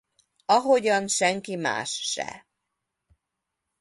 [0.45, 2.47] Ahogyan senki más se.